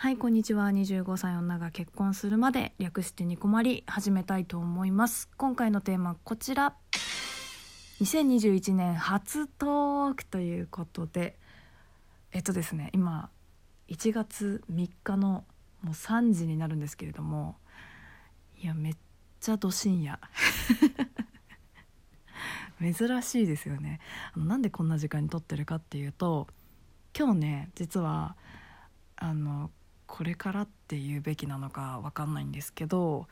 [0.00, 0.68] はいこんにちは。
[0.68, 5.28] 25歳女が結婚するまで略してニコマリ始めたいと思います。
[5.36, 6.76] 今回のテーマこちら。
[8.00, 11.36] 2021年初トークということで
[12.30, 13.28] えっとですね今
[13.88, 15.44] 1月3日の
[15.82, 17.56] もう3時になるんですけれども
[18.62, 18.96] いやめっ
[19.40, 20.20] ちゃど深夜。
[22.80, 23.98] 珍しいですよね。
[24.32, 26.46] あのなんでこんな時間に撮ってるかっていうと
[27.18, 28.36] 今日ね実は
[29.16, 29.72] あの
[30.08, 33.28] これからって言うべきなのか分かんないんですけど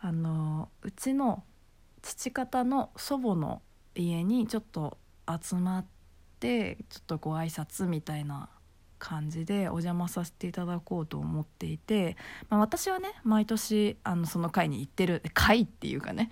[0.00, 1.44] あのうちの
[2.02, 3.62] 父方の祖母の
[3.94, 4.98] 家にちょっと
[5.40, 5.86] 集まっ
[6.40, 8.48] てちょっとご挨拶みたいな
[8.98, 12.16] 感じでお邪魔させていただこうと思っていて、
[12.48, 16.30] まあ、私はね毎年あのその会に行ってる会っていうかね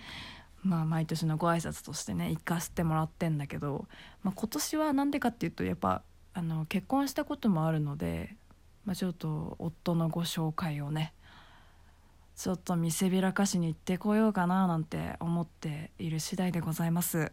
[0.63, 3.87] まあ毎年のご挨拶としてね行かせてもらってんだけど、
[4.23, 6.02] まあ、今年は何でかっていうとやっぱ
[6.35, 8.37] あの結婚したこともあるので
[8.85, 11.13] まあ、ちょっと夫のご紹介をね
[12.37, 17.30] ちょっと見せびらかしに行ってこようかななんて思っている次第でございます。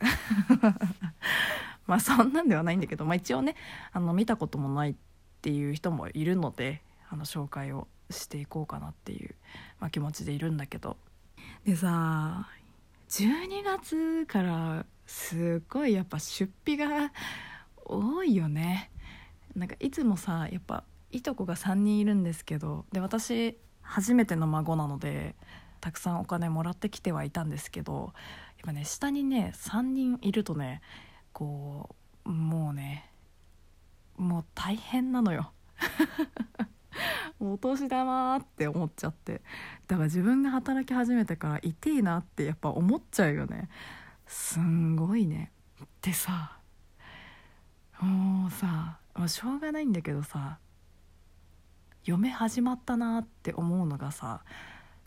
[1.88, 3.56] まあそんなんではないんだけど、まあ、一応ね
[3.92, 4.96] あの見たこともないっ
[5.42, 9.34] ていう人もいるのであの紹介をしていこうかなっていう、
[9.80, 10.98] まあ、気持ちでいるんだけど。
[11.66, 12.48] でさ
[13.10, 17.12] 12月からすっごいやっぱ出費が
[17.86, 18.92] 多いよね。
[19.56, 25.36] なんかいつもさやっぱいとこが3人いるんですけどで私初めての孫なので
[25.82, 28.14] たくさんお金もらってきてはいたんですけど
[28.58, 30.82] やっぱね下にね3人いるとね
[31.34, 33.10] こうもうね
[34.18, 35.54] もう大変なのよ。
[37.40, 39.42] お年玉って思っちゃって。
[39.88, 43.70] だから自分が働き始めてから痛えなってやっぱ思っちゃうよね。
[44.28, 45.54] すんごいね。
[46.02, 46.60] でさ
[48.02, 50.60] もうさ、しょうがないんだけどさ
[52.10, 54.42] 嫁始まったなって思うのがさ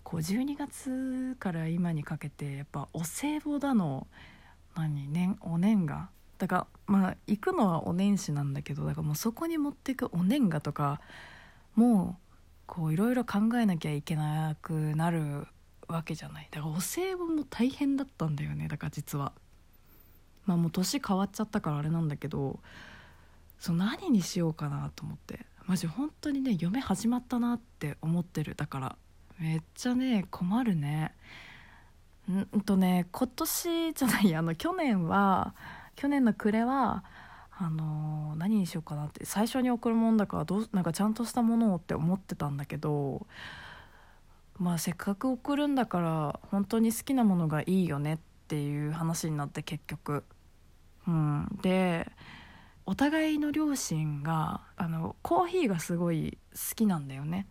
[0.05, 4.07] こう12月から今にかけてやっぱお歳暮だの
[4.77, 6.11] 何年お年賀？
[6.39, 11.01] だからまあ行くのはお年始なんだけどだからもうそこに持っていくお年賀とか
[11.75, 12.23] もう
[12.67, 15.49] こういろいろ考えなきゃいけなくなる
[15.89, 16.49] わけじゃない。
[16.53, 19.33] だからお歳暮も大変だったんだよねだから実は。
[20.47, 22.61] まあもう年変わっちゃったからあれなんだけど
[23.59, 25.47] そう何にしようかなと思って。
[25.67, 28.55] マジ本当にね嫁始まったなって思ってる。
[28.55, 28.97] だから
[29.39, 31.15] めっちゃね困るね。
[32.31, 35.55] んとね今年じゃないあの去年は
[35.97, 37.05] 去年の暮れは
[37.51, 43.27] あのー、何にしようかなって最初に送るもんだからどうなんかちゃんとしたものをって思ってたんだけど
[44.59, 48.19] まあせっかく送るんだから本当に好きなものがいいよねっ
[48.49, 50.25] ていう話になって結局。
[51.07, 52.11] うん、で
[52.87, 57.47] お互いの両親があのコーヒーがすごい好きなんだよね。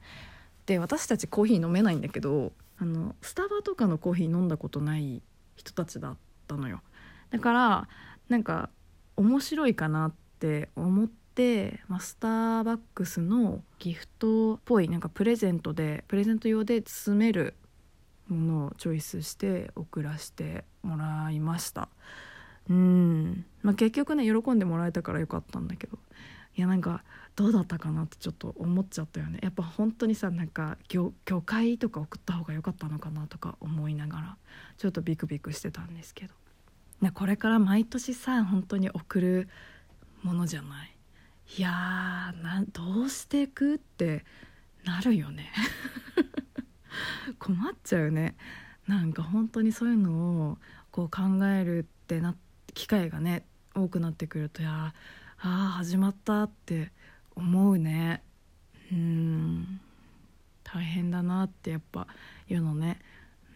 [0.66, 5.22] で私たちコーヒー飲めないんだけどあのスタバとかのコーヒー飲んだことない
[5.56, 6.82] 人たちだったのよ。
[7.30, 7.88] だから
[8.30, 8.70] なんか
[9.18, 17.56] 面白いかなって思って、まあ、スターバックスのギフトっぽいなんかプレゼントでプレゼント用で包める
[18.28, 21.90] ものをチョイスして送らせてもらいました。
[22.70, 25.98] うん、まあ、結局ね喜んでもらえたからよかったんだけど。
[26.58, 27.06] いやなんか
[27.38, 29.40] どうだったかなってちょっと思っちゃったよね。
[29.42, 34.38] やっぱ本当にさなんか魚魚介とか送った方が良かったのかなとか思いながら
[34.78, 36.34] ちょっとビクビクしてたんですけど。
[37.14, 39.50] これから毎年さ本当に送る
[40.24, 40.94] ものじゃない？
[41.58, 44.26] いやーなどうしていくって
[44.84, 45.52] なるよね。
[47.40, 48.36] 困っちゃうね。
[48.88, 50.58] なんか本当にそういうのを
[50.92, 52.41] こう考えるってなって
[52.74, 53.46] 機会がね
[53.76, 54.94] 多くなってくるとや
[55.40, 56.92] あ始まったって
[57.36, 58.24] 思うね。
[58.92, 59.80] うん。
[60.64, 62.08] 大変だなってやっぱ
[62.48, 63.00] 言うのね、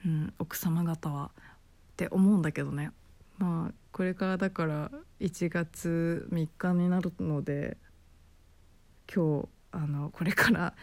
[0.06, 2.92] うん、奥様方はって思うんだけどね。
[3.38, 7.78] まあこれからだから1月3日になるので
[9.14, 10.74] 今日あのこれから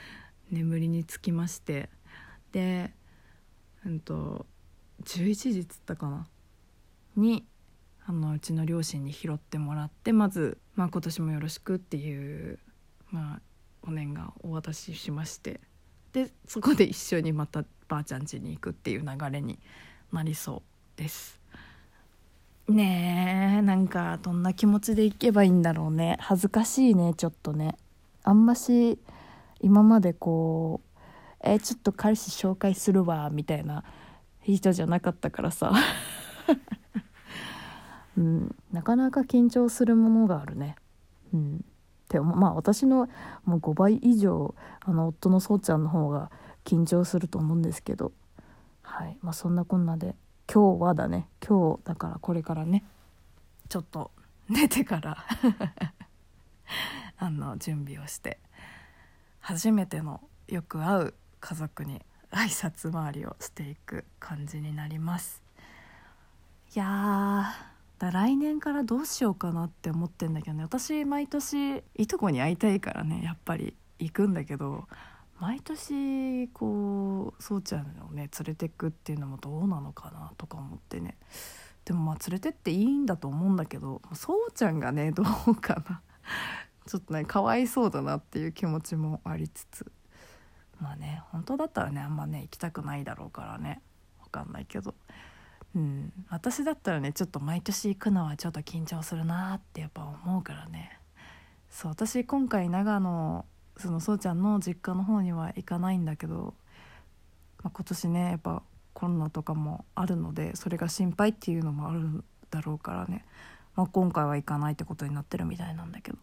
[0.51, 1.89] 眠りにつきまして。
[2.53, 2.93] で
[3.85, 4.47] うんと
[5.05, 6.27] 11時っつったかな。
[7.17, 7.45] に
[8.05, 12.59] あのうちの両親に拾ってもらってまず、まあ、今年もよろしくっていう、
[13.11, 13.41] まあ、
[13.83, 15.61] お念がお渡ししまして
[16.13, 19.59] でそこで一緒にまたばあちゃん家に行くっていう流れに
[20.13, 20.63] なりそ
[20.97, 21.41] うです。
[22.69, 26.17] ねえなんかどんな気持ちで行けばいいんだろうね。
[26.21, 27.77] 恥ずかしいねちょっとね。
[28.25, 28.99] あんまし
[29.61, 30.99] 今までこう
[31.43, 33.85] 「えちょっと彼氏紹介するわ」みたいな
[34.43, 35.73] 人じゃなかったからさ。
[38.17, 40.77] うん、なかなか緊張するものがあるね。
[41.33, 41.59] うん、っ
[42.09, 43.09] てまあ私の
[43.45, 46.31] もう5倍以上あの夫のそうちゃんの方が
[46.65, 48.13] 緊張すると思うんですけど。
[48.83, 49.17] はい。
[49.23, 50.15] まあそんなこんなで
[50.53, 51.29] 今日はだね。
[51.47, 52.85] 今日だからこれからね。
[53.69, 54.11] ちょっと
[54.51, 55.17] 寝てから
[57.17, 58.39] あの準備をして
[59.41, 65.43] 初めてのよく会う家族に挨拶回りをしていく感じになります。
[66.75, 67.72] いや
[68.03, 70.65] だ来年からどうしようかなって思ってんだけどね。
[70.65, 74.89] 私毎年いとこに会いたいからねやっぱり行くんだけど
[75.39, 81.17] 毎年こうそうちゃんをね連れてくっていうのもどうなのかなとか思ってね。
[81.85, 86.01] でもまあ連れてっていいんだと思うんだけどそうちゃんがねどうかな。
[86.89, 89.87] ちょっとねかわいそうだなっていう気持ちもありつつ。
[90.81, 93.81] まあね本当だったらねあんまね行きたくないだろうからね。
[94.25, 94.97] 分かんないけど。
[95.75, 100.99] うん私だったらねちょっと毎年行くのはちょっと緊張するなってやっぱ思うからね。
[101.71, 103.47] そう私今回長野
[103.79, 106.55] そのそうちゃんの実家の方には行かないんだけど、
[107.63, 113.25] まあ、今年ねやっぱコロナとかもあるのでそれが心配っていうのもあるだろうからね、
[113.75, 116.19] まあ、今回は行かないってことになってるみたいなんだけど、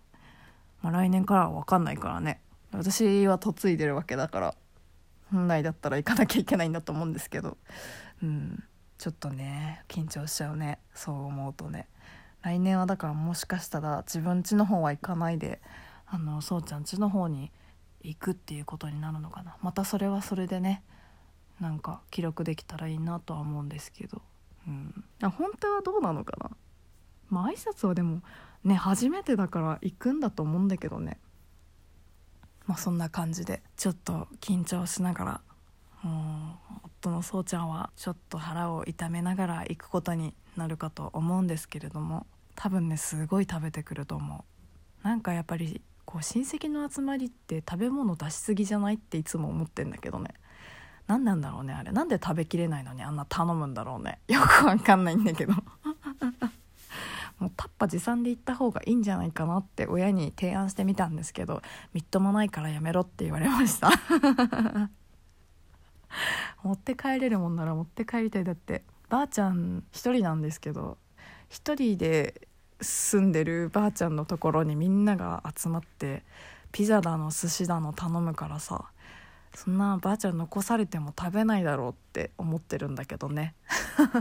[0.83, 2.41] まあ、来年からは分かんないからね。
[2.71, 4.55] 私は嫁いでるわけだから
[5.31, 7.57] 本来だったら行かなきゃいけないんだと思うんですけど。
[8.21, 8.63] うん。
[8.99, 10.77] ちょっとね緊張しちゃうね。
[10.93, 11.87] そう思うとね。
[12.41, 15.61] 来年はだからもしかしたら自分家の方は行かないで
[16.05, 17.51] あのそうちゃん家の方に
[18.01, 19.55] 行くっていうことになるのかな。
[19.61, 20.83] またそれはそれでね
[21.61, 24.21] なんか記録できたらいいなとは思うんですけど、
[24.67, 25.03] うん。
[25.23, 26.51] あ、本当はどうなのかな。
[27.29, 28.21] まあ挨拶はでも
[28.65, 31.19] ね初めてだから行くんだと思うんだけどね。
[32.67, 35.41] まあそんな感じでちょっと緊張しながら
[36.03, 36.53] うん
[36.99, 44.45] 夫のそうちゃんはちょっと腹を痛めながら行くことになるかと思うんですけれども多分ねすごい食べてくると思
[45.03, 45.07] う。
[45.07, 50.33] なんかやっぱりこう親戚の集まりって食べ物出しすぎじゃないっていつも思ってんだけどね。
[51.07, 51.93] 何なんだろうねあれ。
[51.93, 54.19] なんで食べきれないのにあんな頼むんだろうね。
[54.27, 55.53] よくわかんないんだけど。
[57.39, 61.61] もうタッパ持参で行った方がいいんじゃないかなって親に提案してみたんですけど
[61.93, 63.89] みっともないからやめろって言われました。
[66.63, 70.97] 持って帰れるもんなら持って帰りたいだってばあちゃん一人なんですけど
[71.49, 72.47] 一人で
[72.81, 76.23] 住んでるばあちゃんのところにみんなが集まって
[76.71, 78.85] ピザだの寿司だの頼むからさ
[79.55, 83.55] そんなばあちゃん残されても食べないだろうって思ってるんだけどね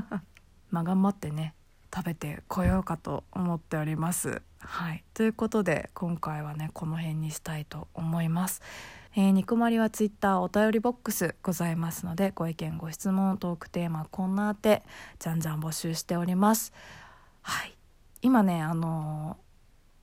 [0.71, 1.55] まあ頑張ってね
[1.95, 4.43] 食べてこようかと思っております。
[4.59, 5.05] はい。
[5.15, 8.63] ということで今回はねこの辺にしたいと思います。
[9.15, 14.83] えー、ニコマリはツイッターお便りボックスございますのでご意見ご質問トークテーマこんなあて
[15.19, 16.73] じゃんじゃん募集しております。
[17.43, 17.75] はい。
[18.23, 19.37] 今ねあの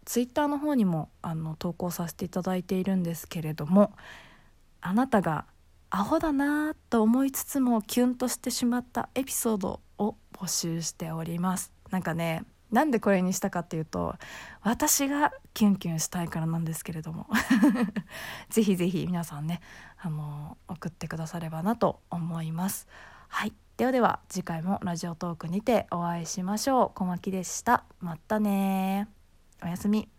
[0.06, 3.92] ツイッターの方にもあの投稿させていただいているんですけれども
[4.82, 5.46] あなたが
[5.90, 11.72] アホだなと思いつつもキュンとしてしまったエピソードを募集しております。
[11.90, 12.44] なんかね
[12.76, 14.16] なんでこれにしたかっていうと
[14.62, 17.28] 私がキュンキュンしたいからなんですけれども。
[18.52, 19.62] ぜひぜひ皆さんね
[19.98, 22.90] あの送ってくださればなと思います。
[23.30, 23.54] はい。
[23.78, 26.92] ではでは次回もラジオトークにてお会いしましょう。
[26.96, 27.86] 小牧でした。
[28.02, 29.08] またね
[29.64, 30.15] おやすみ。